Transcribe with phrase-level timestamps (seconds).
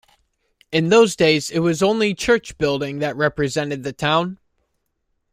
[0.71, 4.39] In those days, it was only church building that represented the town.